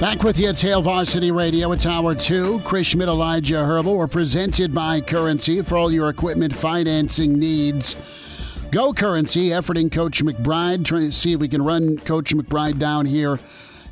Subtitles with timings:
[0.00, 1.72] Back with you at Hail Varsity Radio.
[1.72, 2.60] It's hour two.
[2.64, 3.96] Chris Schmidt, Elijah Herbel.
[3.96, 7.96] We're presented by Currency for all your equipment financing needs.
[8.70, 10.84] Go Currency, efforting Coach McBride.
[10.84, 13.38] Trying to see if we can run Coach McBride down here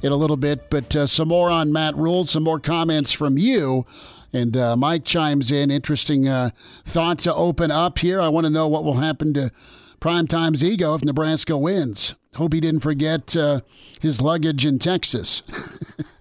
[0.02, 0.68] in a little bit.
[0.68, 3.86] But uh, some more on Matt Rhule, some more comments from you.
[4.34, 5.70] And uh, Mike chimes in.
[5.70, 6.50] Interesting uh,
[6.84, 8.20] thought to open up here.
[8.20, 9.50] I want to know what will happen to
[10.00, 12.16] Primetime's ego if Nebraska wins.
[12.36, 13.60] Hope he didn't forget uh,
[14.00, 15.42] his luggage in Texas.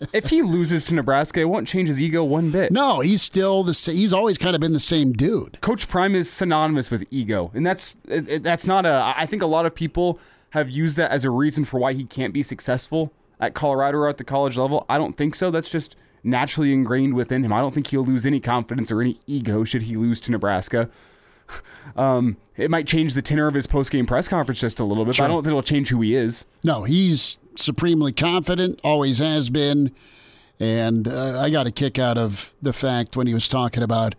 [0.13, 2.69] if he loses to Nebraska, it won't change his ego one bit.
[2.69, 3.95] No, he's still the same.
[3.95, 5.59] He's always kind of been the same dude.
[5.61, 9.13] Coach Prime is synonymous with ego, and that's it, it, that's not a.
[9.15, 12.03] I think a lot of people have used that as a reason for why he
[12.03, 14.85] can't be successful at Colorado or at the college level.
[14.89, 15.49] I don't think so.
[15.49, 15.95] That's just
[16.25, 17.53] naturally ingrained within him.
[17.53, 20.89] I don't think he'll lose any confidence or any ego should he lose to Nebraska.
[21.93, 25.03] Um, it might change the tenor of his post game press conference just a little
[25.03, 25.25] bit, sure.
[25.25, 26.45] but I don't think it'll change who he is.
[26.63, 29.91] No, he's supremely confident, always has been.
[30.57, 34.15] And uh, I got a kick out of the fact when he was talking about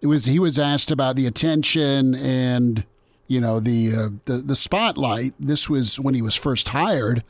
[0.00, 2.84] it was he was asked about the attention and
[3.26, 5.34] you know the uh, the the spotlight.
[5.38, 7.22] This was when he was first hired,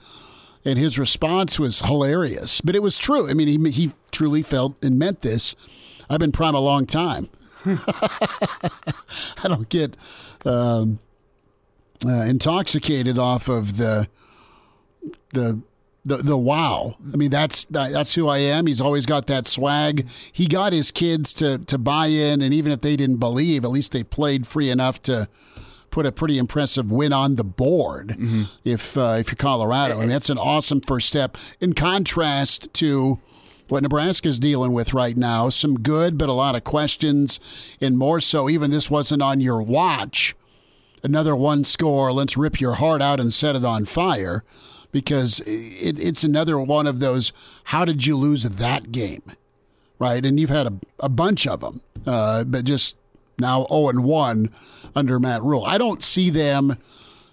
[0.64, 3.28] and his response was hilarious, but it was true.
[3.28, 5.54] I mean, he he truly felt and meant this.
[6.08, 7.28] I've been prime a long time.
[7.66, 9.96] I don't get
[10.44, 11.00] um,
[12.06, 14.08] uh, intoxicated off of the
[15.32, 15.60] the
[16.04, 16.96] the the wow.
[17.12, 18.66] I mean that's that's who I am.
[18.66, 20.08] He's always got that swag.
[20.32, 23.70] He got his kids to to buy in, and even if they didn't believe, at
[23.70, 25.28] least they played free enough to
[25.90, 28.08] put a pretty impressive win on the board.
[28.08, 28.44] Mm-hmm.
[28.64, 31.36] If uh, if you're Colorado, I and that's an awesome first step.
[31.60, 33.20] In contrast to
[33.70, 35.48] what Nebraska's dealing with right now.
[35.48, 37.40] Some good, but a lot of questions,
[37.80, 40.34] and more so, even this wasn't on your watch.
[41.02, 44.44] Another one score, let's rip your heart out and set it on fire
[44.92, 47.32] because it, it's another one of those
[47.64, 49.22] how did you lose that game?
[49.98, 50.24] Right?
[50.24, 52.96] And you've had a, a bunch of them, uh, but just
[53.38, 54.50] now 0 and 1
[54.94, 55.64] under Matt Rhule.
[55.64, 56.76] I don't see them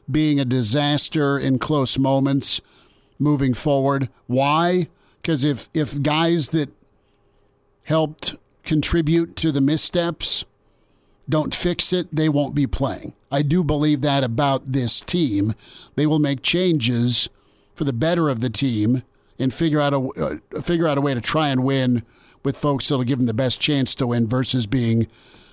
[0.09, 2.61] being a disaster in close moments
[3.19, 4.09] moving forward.
[4.27, 4.87] Why?
[5.27, 6.69] Because if, if guys that
[7.83, 10.45] helped contribute to the missteps
[11.27, 13.13] don't fix it, they won't be playing.
[13.29, 15.53] I do believe that about this team.
[15.95, 17.27] They will make changes
[17.75, 19.03] for the better of the team
[19.37, 22.03] and figure out a uh, figure out a way to try and win
[22.45, 25.07] with folks that'll give them the best chance to win versus being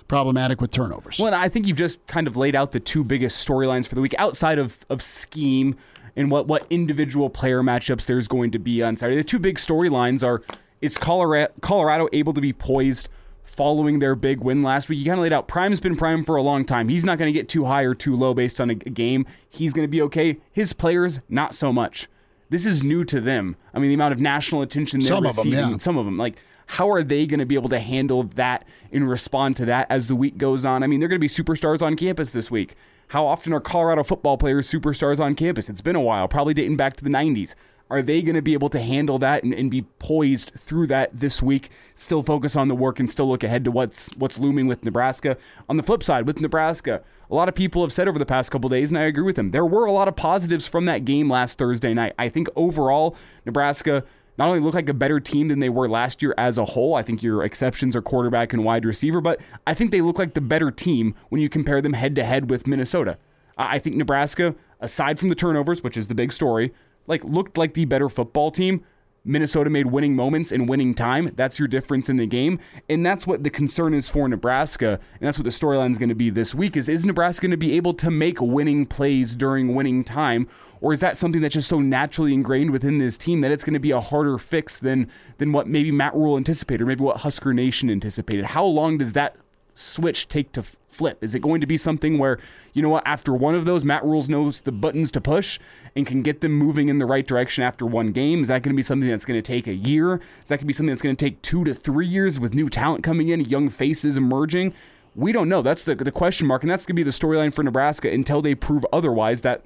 [0.07, 1.19] problematic with turnovers.
[1.19, 4.01] Well, I think you've just kind of laid out the two biggest storylines for the
[4.01, 5.75] week outside of of scheme
[6.15, 9.17] and what what individual player matchups there's going to be on Saturday.
[9.17, 10.41] The two big storylines are
[10.81, 13.09] is Colorado, Colorado able to be poised
[13.43, 14.99] following their big win last week?
[14.99, 16.89] You kind of laid out Prime's been Prime for a long time.
[16.89, 19.25] He's not going to get too high or too low based on a, a game.
[19.49, 20.37] He's going to be okay.
[20.51, 22.07] His players, not so much.
[22.49, 23.55] This is new to them.
[23.73, 25.77] I mean, the amount of national attention they're some receiving, of them, yeah.
[25.77, 26.37] some of them, like
[26.67, 30.07] how are they going to be able to handle that and respond to that as
[30.07, 30.83] the week goes on?
[30.83, 32.75] I mean, they're going to be superstars on campus this week.
[33.09, 35.69] How often are Colorado football players superstars on campus?
[35.69, 37.55] It's been a while, probably dating back to the 90s.
[37.87, 41.11] Are they going to be able to handle that and, and, be poised through that
[41.13, 41.69] this week?
[41.93, 45.37] Still focus on the work and still look ahead to what's what's looming with Nebraska.
[45.69, 48.49] On the flip side, with Nebraska, a lot of people have said over the past
[48.49, 49.51] couple days, and I agree with them.
[49.51, 52.15] There were a lot of positives from that game last Thursday night.
[52.17, 53.15] I think overall,
[53.45, 54.03] Nebraska
[54.37, 56.95] not only look like a better team than they were last year as a whole.
[56.95, 60.33] I think your exceptions are quarterback and wide receiver, but I think they look like
[60.33, 63.17] the better team when you compare them head to head with Minnesota.
[63.57, 66.73] I think Nebraska, aside from the turnovers, which is the big story,
[67.07, 68.83] like looked like the better football team.
[69.25, 71.31] Minnesota made winning moments and winning time.
[71.35, 72.59] That's your difference in the game.
[72.87, 74.99] And that's what the concern is for Nebraska.
[75.19, 77.51] And that's what the storyline is going to be this week is is Nebraska going
[77.51, 80.47] to be able to make winning plays during winning time?
[80.79, 83.73] Or is that something that's just so naturally ingrained within this team that it's going
[83.73, 87.17] to be a harder fix than than what maybe Matt Rhule anticipated, or maybe what
[87.17, 88.45] Husker Nation anticipated?
[88.45, 89.35] How long does that
[89.75, 91.23] switch take to flip?
[91.23, 92.39] Is it going to be something where,
[92.73, 95.59] you know what, after one of those, Matt Rhule's knows the buttons to push
[95.95, 98.41] and can get them moving in the right direction after one game?
[98.41, 100.15] Is that going to be something that's going to take a year?
[100.15, 102.53] Is that going to be something that's going to take two to three years with
[102.53, 104.73] new talent coming in, young faces emerging?
[105.15, 105.61] We don't know.
[105.61, 108.41] That's the, the question mark, and that's going to be the storyline for Nebraska until
[108.41, 109.63] they prove otherwise that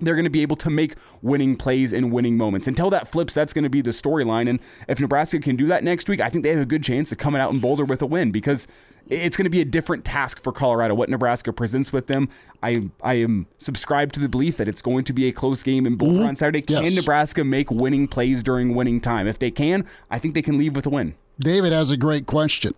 [0.00, 2.66] they're going to be able to make winning plays and winning moments.
[2.66, 4.48] Until that flips, that's going to be the storyline.
[4.48, 7.12] And if Nebraska can do that next week, I think they have a good chance
[7.12, 8.66] of coming out in Boulder with a win because
[9.10, 10.94] it's going to be a different task for Colorado.
[10.94, 12.28] What Nebraska presents with them,
[12.62, 15.86] I I am subscribed to the belief that it's going to be a close game
[15.86, 16.28] in Boulder mm-hmm.
[16.28, 16.62] on Saturday.
[16.62, 16.96] Can yes.
[16.96, 19.26] Nebraska make winning plays during winning time?
[19.26, 21.14] If they can, I think they can leave with a win.
[21.38, 22.74] David has a great question.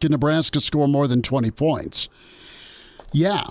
[0.00, 2.08] Can Nebraska score more than 20 points?
[3.12, 3.44] Yeah,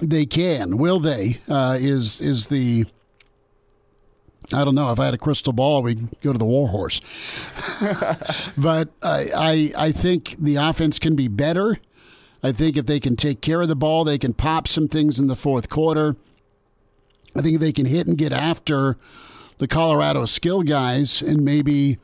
[0.00, 0.76] they can.
[0.76, 1.40] Will they?
[1.48, 2.86] Uh, is is the
[4.52, 4.90] I don't know.
[4.92, 7.00] If I had a crystal ball, we'd go to the Warhorse.
[8.56, 11.78] but I, I, I think the offense can be better.
[12.42, 15.18] I think if they can take care of the ball, they can pop some things
[15.18, 16.16] in the fourth quarter.
[17.36, 18.96] I think they can hit and get after
[19.58, 21.98] the Colorado skill guys and maybe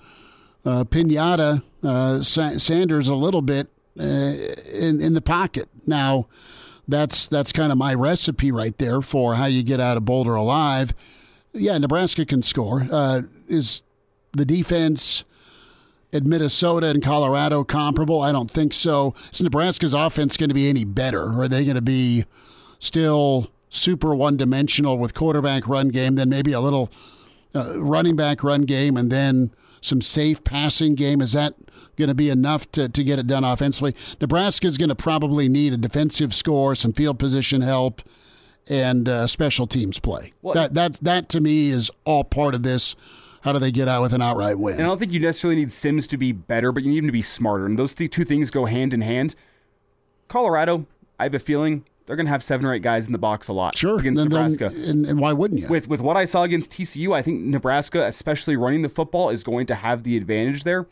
[0.64, 3.68] uh, Pinata uh, Sa- Sanders a little bit
[3.98, 5.68] uh, in in the pocket.
[5.86, 6.26] Now,
[6.88, 10.34] that's that's kind of my recipe right there for how you get out of Boulder
[10.34, 10.92] alive.
[11.54, 12.86] Yeah, Nebraska can score.
[12.90, 13.80] Uh, is
[14.32, 15.24] the defense
[16.12, 18.22] at Minnesota and Colorado comparable?
[18.22, 19.14] I don't think so.
[19.32, 21.40] Is Nebraska's offense going to be any better?
[21.40, 22.24] Are they going to be
[22.80, 26.90] still super one dimensional with quarterback run game, then maybe a little
[27.54, 31.20] uh, running back run game, and then some safe passing game?
[31.20, 31.54] Is that
[31.96, 33.94] going to be enough to, to get it done offensively?
[34.20, 38.02] Nebraska is going to probably need a defensive score, some field position help
[38.68, 40.32] and uh, special teams play.
[40.42, 42.96] Well, that that that to me is all part of this.
[43.42, 44.76] How do they get out with an outright win?
[44.76, 47.06] And I don't think you necessarily need Sims to be better, but you need him
[47.06, 47.66] to be smarter.
[47.66, 49.34] And those th- two things go hand in hand.
[50.28, 50.86] Colorado,
[51.20, 53.48] I have a feeling they're going to have seven or eight guys in the box
[53.48, 53.98] a lot sure.
[53.98, 54.70] against then, Nebraska.
[54.70, 55.68] Then, and, and, why wouldn't you?
[55.68, 59.44] With with what I saw against TCU, I think Nebraska, especially running the football, is
[59.44, 60.86] going to have the advantage there.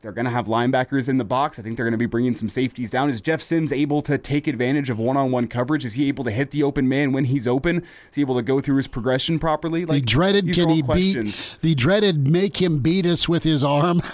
[0.00, 1.58] They're going to have linebackers in the box.
[1.58, 3.08] I think they're going to be bringing some safeties down.
[3.08, 5.84] Is Jeff Sims able to take advantage of one-on-one coverage?
[5.84, 7.78] Is he able to hit the open man when he's open?
[7.78, 9.86] Is he able to go through his progression properly?
[9.86, 11.36] Like, the dreaded can he questions.
[11.36, 11.58] beat?
[11.62, 14.02] The dreaded make him beat us with his arm.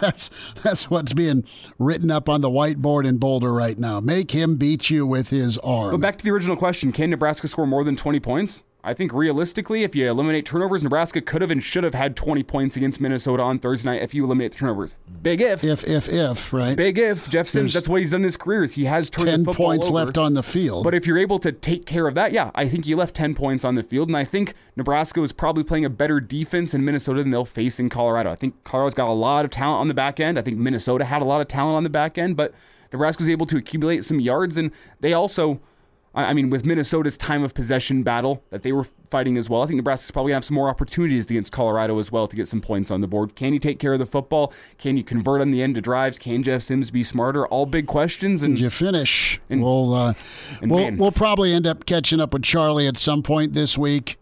[0.00, 0.28] that's
[0.62, 1.44] that's what's being
[1.78, 4.00] written up on the whiteboard in Boulder right now.
[4.00, 5.92] Make him beat you with his arm.
[5.92, 8.64] But back to the original question: Can Nebraska score more than twenty points?
[8.84, 12.42] I think realistically, if you eliminate turnovers, Nebraska could have and should have had 20
[12.42, 14.94] points against Minnesota on Thursday night if you eliminate the turnovers.
[15.22, 15.64] Big if.
[15.64, 16.76] If, if, if, right?
[16.76, 17.28] Big if.
[17.30, 19.94] Jeff Sims, that's what he's done in his career is he has 10 points over.
[19.94, 20.84] left on the field.
[20.84, 23.34] But if you're able to take care of that, yeah, I think you left 10
[23.34, 24.08] points on the field.
[24.08, 27.80] And I think Nebraska is probably playing a better defense in Minnesota than they'll face
[27.80, 28.30] in Colorado.
[28.30, 30.38] I think Colorado's got a lot of talent on the back end.
[30.38, 32.52] I think Minnesota had a lot of talent on the back end, but
[32.92, 34.58] Nebraska was able to accumulate some yards.
[34.58, 35.60] And they also–
[36.14, 39.66] I mean, with Minnesota's time of possession battle that they were fighting as well, I
[39.66, 42.46] think Nebraska's probably going to have some more opportunities against Colorado as well to get
[42.46, 43.34] some points on the board.
[43.34, 44.52] Can you take care of the football?
[44.78, 46.18] Can you convert on the end of drives?
[46.18, 47.46] Can Jeff Sims be smarter?
[47.48, 48.44] All big questions.
[48.44, 50.14] And you finish, and we'll uh,
[50.62, 54.16] and we'll, we'll probably end up catching up with Charlie at some point this week.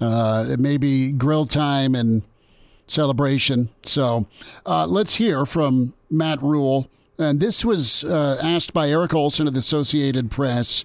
[0.00, 2.22] Uh, it may be grill time and
[2.88, 3.68] celebration.
[3.84, 4.26] So
[4.66, 6.90] uh, let's hear from Matt Rhule.
[7.18, 10.84] And this was uh, asked by Eric Olson of the Associated Press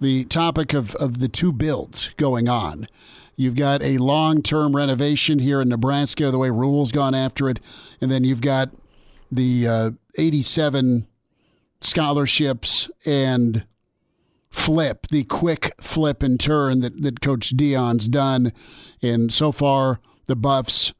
[0.00, 2.86] the topic of, of the two builds going on.
[3.36, 7.60] You've got a long term renovation here in Nebraska, the way Rhule's gone after it.
[8.00, 8.70] And then you've got
[9.30, 11.06] the uh, 87
[11.80, 13.64] scholarships and
[14.50, 18.52] flip, the quick flip and turn that, that Coach Deion's done.
[19.02, 20.92] And so far, the Buffs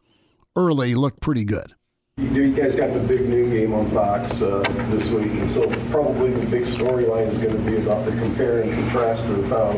[0.55, 1.75] early look pretty good.
[2.19, 4.59] You guys got the big noon game on Fox uh,
[4.89, 8.63] this week, and so probably the big storyline is going to be about the compare
[8.63, 9.71] and contrast of how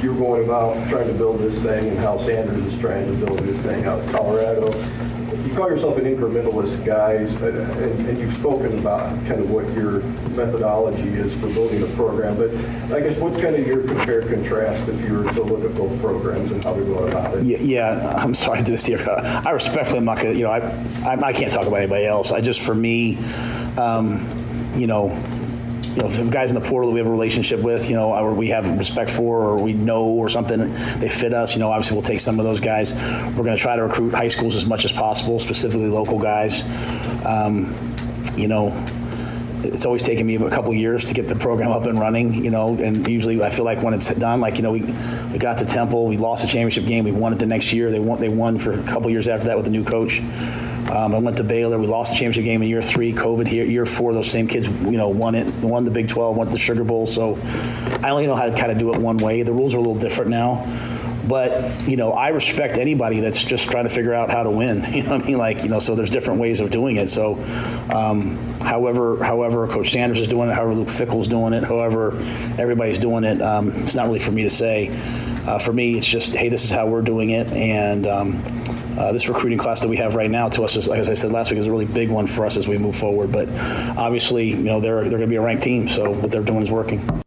[0.00, 3.40] you're going about trying to build this thing and how Sanders is trying to build
[3.40, 4.70] this thing out of Colorado
[5.32, 7.46] you call yourself an incrementalist, guys, uh,
[7.78, 10.00] and, and, you've spoken about kind of what your
[10.36, 12.36] methodology is for building a program.
[12.36, 12.50] But
[12.94, 15.98] I guess what's kind of your compare contrast if you were to look at both
[16.00, 17.44] programs and how we go about it?
[17.44, 19.04] Yeah, yeah I'm sorry to do this here.
[19.08, 20.08] I respect them.
[20.08, 20.58] I, you know, I,
[21.04, 22.32] I, I can't talk about anybody else.
[22.32, 23.16] I just, for me,
[23.76, 24.26] um,
[24.76, 25.08] you know,
[25.94, 28.14] you know, some guys in the portal that we have a relationship with, you know,
[28.14, 31.54] or we have respect for, or we know, or something, they fit us.
[31.54, 32.92] You know, obviously we'll take some of those guys.
[32.92, 36.62] We're going to try to recruit high schools as much as possible, specifically local guys.
[37.26, 37.74] Um,
[38.36, 38.72] you know,
[39.62, 42.50] it's always taken me a couple years to get the program up and running, you
[42.50, 44.82] know, and usually I feel like when it's done, like, you know, we,
[45.32, 47.90] we got to Temple, we lost the championship game, we won it the next year.
[47.90, 50.20] They won, they won for a couple years after that with a new coach.
[50.90, 51.78] Um, I went to Baylor.
[51.78, 53.12] We lost the championship game in year three.
[53.12, 54.12] COVID here, year four.
[54.12, 55.46] Those same kids, you know, won it.
[55.62, 56.36] Won the Big 12.
[56.36, 57.06] Won the Sugar Bowl.
[57.06, 57.38] So
[58.02, 59.42] I only know how to kind of do it one way.
[59.42, 60.66] The rules are a little different now.
[61.28, 64.84] But you know, I respect anybody that's just trying to figure out how to win.
[64.92, 65.38] You know I mean?
[65.38, 67.08] Like you know, so there's different ways of doing it.
[67.08, 67.34] So,
[67.94, 72.16] um, however, however Coach Sanders is doing it, however Luke Fickell's doing it, however
[72.58, 74.88] everybody's doing it, um, it's not really for me to say.
[75.46, 78.59] Uh, for me, it's just, hey, this is how we're doing it, and um,
[79.00, 81.32] uh, this recruiting class that we have right now to us, is, as I said
[81.32, 83.32] last week, is a really big one for us as we move forward.
[83.32, 83.48] But
[83.96, 86.62] obviously, you know, they're they're going to be a ranked team, so what they're doing
[86.62, 87.22] is working.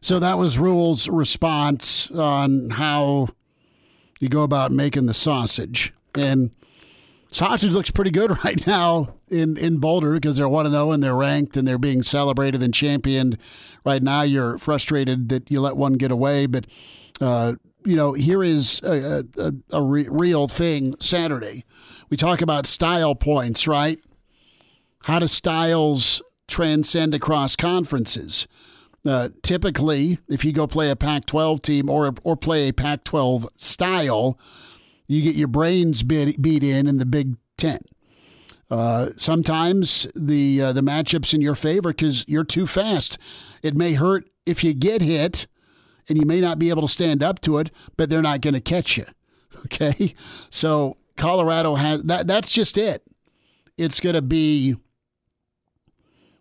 [0.00, 3.28] So that was Rhule's response on how
[4.18, 5.92] you go about making the sausage.
[6.16, 6.50] And
[7.30, 11.14] sausage looks pretty good right now in, in Boulder because they're 1 0 and they're
[11.14, 13.38] ranked and they're being celebrated and championed.
[13.84, 16.46] Right now, you're frustrated that you let one get away.
[16.46, 16.66] But,
[17.20, 21.64] uh, you know, here is a, a, a re- real thing Saturday.
[22.10, 23.98] We talk about style points, right?
[25.04, 28.46] How do styles transcend across conferences?
[29.04, 33.02] Uh, typically, if you go play a Pac 12 team or, or play a Pac
[33.04, 34.38] 12 style,
[35.08, 37.80] you get your brains beat, beat in in the Big Ten.
[38.70, 43.18] Uh, sometimes the uh, the matchups in your favor because you're too fast.
[43.62, 45.46] It may hurt if you get hit,
[46.08, 48.54] and you may not be able to stand up to it, but they're not going
[48.54, 49.04] to catch you.
[49.66, 50.14] Okay,
[50.50, 52.26] so Colorado has that.
[52.26, 53.04] That's just it.
[53.76, 54.74] It's going to be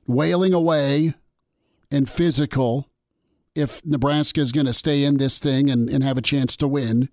[0.08, 1.14] wailing away
[1.92, 2.90] and physical
[3.54, 6.68] if Nebraska is going to stay in this thing and, and have a chance to
[6.68, 7.10] win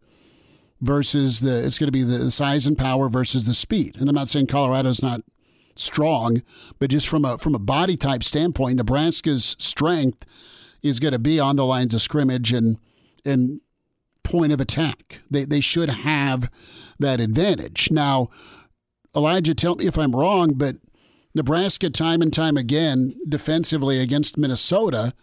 [0.81, 3.97] versus the it's going to be the size and power versus the speed.
[3.99, 5.23] And I'm not saying Colorado's not
[5.77, 6.43] strong,
[6.79, 10.25] but just from a from a body type standpoint, Nebraska's strength
[10.83, 12.79] is going to be on the lines of scrimmage and
[13.25, 13.61] and
[14.23, 15.21] point of attack.
[15.31, 16.51] They they should have
[16.99, 17.91] that advantage.
[17.91, 18.29] Now,
[19.17, 20.77] Elijah, tell me if I'm wrong, but
[21.35, 25.15] Nebraska, time and time again, defensively against Minnesota,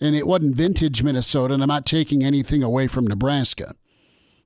[0.00, 3.74] and it wasn't vintage Minnesota, and I'm not taking anything away from Nebraska.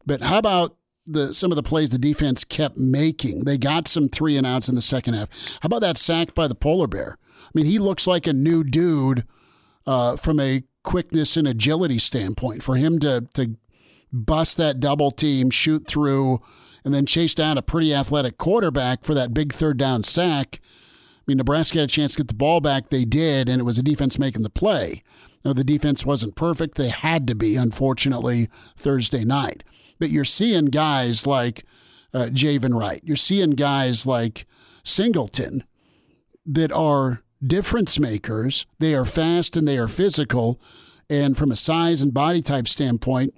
[0.05, 3.45] But how about the some of the plays the defense kept making?
[3.45, 5.29] They got some three and outs in the second half.
[5.61, 7.19] How about that sack by the polar bear?
[7.43, 9.25] I mean, he looks like a new dude
[9.87, 12.63] uh, from a quickness and agility standpoint.
[12.63, 13.57] For him to to
[14.13, 16.41] bust that double team, shoot through,
[16.85, 20.61] and then chase down a pretty athletic quarterback for that big third down sack.
[20.63, 22.89] I mean, Nebraska had a chance to get the ball back.
[22.89, 25.03] They did, and it was a defense making the play.
[25.45, 26.77] Now, the defense wasn't perfect.
[26.77, 29.65] They had to be, unfortunately, Thursday night.
[29.99, 31.65] But you're seeing guys like
[32.15, 33.01] uh, Javin Wright.
[33.05, 34.47] You're seeing guys like
[34.85, 35.65] Singleton
[36.45, 38.67] that are difference makers.
[38.79, 40.61] They are fast and they are physical.
[41.09, 43.35] And from a size and body type standpoint,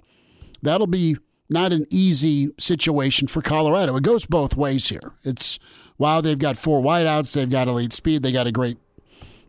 [0.61, 1.17] that'll be
[1.49, 3.95] not an easy situation for Colorado.
[3.95, 5.13] It goes both ways here.
[5.23, 5.59] It's
[5.97, 8.77] wow, they've got four wideouts, they've got elite speed, they got a great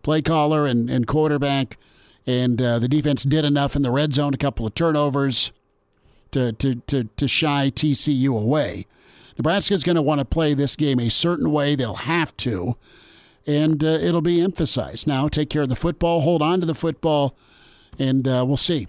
[0.02, 1.76] play caller and, and quarterback,
[2.26, 5.52] and uh, the defense did enough in the red zone, a couple of turnovers
[6.32, 8.86] to to to, to shy TCU away.
[9.38, 11.74] Nebraska's going to want to play this game a certain way.
[11.74, 12.76] They'll have to,
[13.46, 15.06] and uh, it'll be emphasized.
[15.06, 17.36] Now, take care of the football, hold on to the football,
[17.98, 18.86] and uh, we'll see.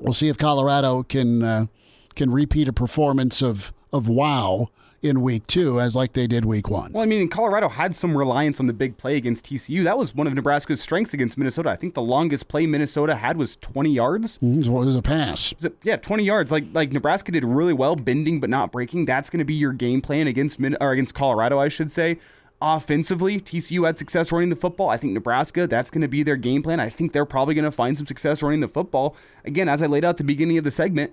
[0.00, 1.66] We'll see if Colorado can uh,
[2.14, 4.68] can repeat a performance of of wow
[5.02, 6.92] in week two as like they did week one.
[6.92, 9.82] Well, I mean, Colorado had some reliance on the big play against TCU.
[9.82, 11.70] That was one of Nebraska's strengths against Minnesota.
[11.70, 14.38] I think the longest play Minnesota had was 20 yards.
[14.38, 15.52] Mm, it was a pass.
[15.82, 16.52] Yeah, 20 yards.
[16.52, 19.04] Like like Nebraska did really well bending but not breaking.
[19.04, 22.18] That's going to be your game plan against Min- or against Colorado, I should say.
[22.64, 24.88] Offensively, TCU had success running the football.
[24.88, 26.78] I think Nebraska, that's going to be their game plan.
[26.78, 29.16] I think they're probably going to find some success running the football.
[29.44, 31.12] Again, as I laid out at the beginning of the segment,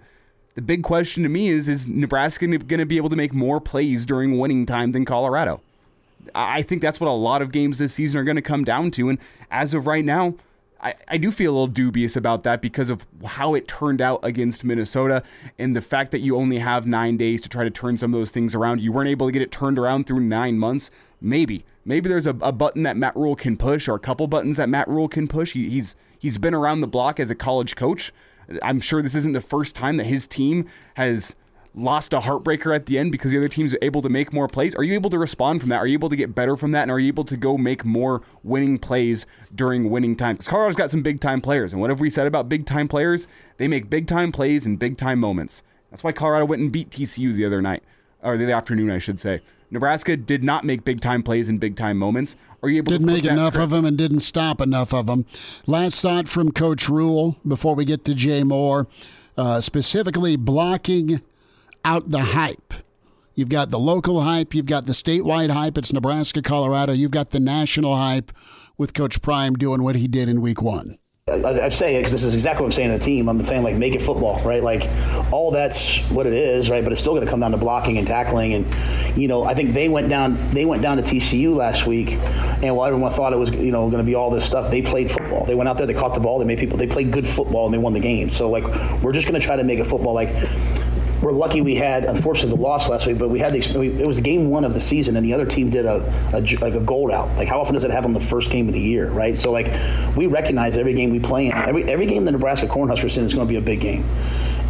[0.54, 3.60] the big question to me is is Nebraska going to be able to make more
[3.60, 5.62] plays during winning time than Colorado?
[6.36, 8.92] I think that's what a lot of games this season are going to come down
[8.92, 9.10] to.
[9.10, 9.18] And
[9.50, 10.36] as of right now,
[10.82, 14.20] I, I do feel a little dubious about that because of how it turned out
[14.24, 15.24] against Minnesota
[15.58, 18.20] and the fact that you only have nine days to try to turn some of
[18.20, 18.82] those things around.
[18.82, 20.90] You weren't able to get it turned around through nine months.
[21.20, 21.66] Maybe.
[21.84, 24.70] Maybe there's a, a button that Matt Rhule can push or a couple buttons that
[24.70, 25.54] Matt Rhule can push.
[25.54, 28.14] He, he's he's been around the block as a college coach.
[28.62, 31.36] I'm sure this isn't the first time that his team has
[31.74, 34.48] lost a heartbreaker at the end because the other team's were able to make more
[34.48, 34.76] plays?
[34.76, 35.78] Are you able to respond from that?
[35.78, 36.84] Are you able to get better from that?
[36.84, 40.36] And are you able to go make more winning plays during winning time?
[40.36, 41.72] Because Colorado's got some big time players.
[41.72, 43.28] And what have we said about big time players?
[43.58, 45.64] They make big time plays in big time moments.
[45.92, 47.84] That's why Colorado went and beat TCU the other night,
[48.22, 49.42] or the afternoon, I should say.
[49.72, 52.36] Nebraska did not make big time plays in big time moments.
[52.62, 53.64] Are you able didn't to make enough script?
[53.64, 55.26] of them and didn't stop enough of them?
[55.66, 58.88] Last thought from Coach Rhule before we get to Jay Moore,
[59.38, 61.22] uh, specifically blocking
[61.84, 62.74] out the hype.
[63.36, 65.78] You've got the local hype, you've got the statewide hype.
[65.78, 66.94] It's Nebraska, Colorado.
[66.94, 68.32] You've got the national hype
[68.78, 70.98] with Coach Prime doing what he did in Week One.
[71.32, 73.30] I'm saying it because this is exactly what I'm saying to the team.
[73.30, 74.64] I'm saying like make it football, right?
[74.64, 74.90] Like
[75.32, 76.84] all that's what it is, right?
[76.84, 78.54] But it's still going to come down to blocking and tackling.
[78.54, 82.12] And you know, I think they went down they went down to TCU last week,
[82.64, 84.82] and while everyone thought it was you know going to be all this stuff, they
[84.82, 85.46] played football.
[85.46, 87.66] They went out there, they caught the ball, they made people, they played good football,
[87.66, 88.30] and they won the game.
[88.30, 88.64] So like
[89.02, 90.14] we're just going to try to make it football.
[90.14, 90.30] Like
[91.22, 94.20] we're lucky we had, unfortunately, the loss last week, but we had the, it was
[94.22, 95.98] game one of the season, and the other team did a,
[96.34, 97.28] a like a gold out.
[97.38, 99.38] Like how often does it happen the first game of the year, right?
[99.38, 99.68] So like
[100.16, 103.34] we recognize every game we play in, every every game the Nebraska Cornhuskers in is
[103.34, 104.04] going to be a big game.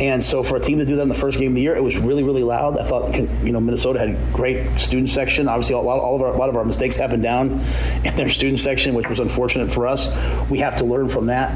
[0.01, 1.75] And so for a team to do that in the first game of the year,
[1.75, 2.77] it was really, really loud.
[2.77, 5.49] I thought, you know, Minnesota had a great student section.
[5.49, 7.51] Obviously, all, all of our, a lot of our mistakes happened down
[8.05, 10.07] in their student section, which was unfortunate for us.
[10.49, 11.49] We have to learn from that.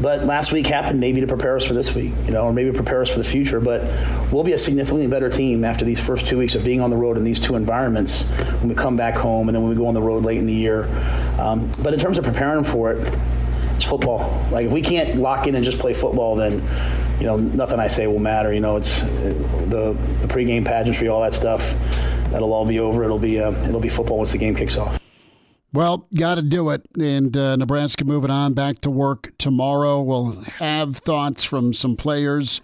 [0.00, 2.72] But last week happened maybe to prepare us for this week, you know, or maybe
[2.72, 3.60] prepare us for the future.
[3.60, 3.82] But
[4.32, 6.96] we'll be a significantly better team after these first two weeks of being on the
[6.96, 9.86] road in these two environments when we come back home and then when we go
[9.86, 10.84] on the road late in the year.
[11.38, 13.14] Um, but in terms of preparing for it,
[13.76, 14.46] it's football.
[14.50, 16.62] Like if we can't lock in and just play football, then
[17.18, 18.52] you know, nothing I say will matter.
[18.52, 21.74] You know, it's the, the pregame pageantry, all that stuff.
[22.30, 23.04] That'll all be over.
[23.04, 24.98] It'll be uh, it'll be football once the game kicks off.
[25.72, 26.86] Well, got to do it.
[26.96, 30.00] And uh, Nebraska moving on back to work tomorrow.
[30.00, 32.60] We'll have thoughts from some players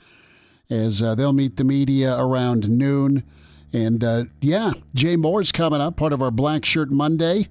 [0.71, 3.25] as uh, they'll meet the media around noon.
[3.73, 7.49] And uh, yeah, Jay Moore's coming up, part of our Black Shirt Monday.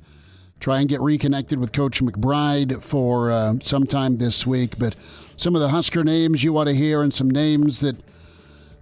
[0.60, 4.78] Try and get reconnected with Coach McBride for uh, sometime this week.
[4.78, 4.96] But
[5.38, 7.96] some of the Husker names you want to hear and some names that,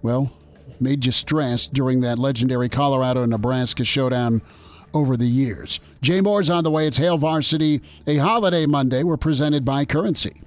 [0.01, 0.33] well,
[0.79, 4.41] made you stressed during that legendary Colorado Nebraska showdown
[4.93, 5.79] over the years.
[6.01, 6.87] Jay Moore's on the way.
[6.87, 9.03] It's Hail Varsity, a holiday Monday.
[9.03, 10.41] We're presented by Currency.